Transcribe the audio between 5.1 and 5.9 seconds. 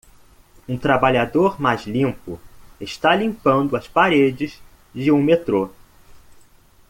um metrô.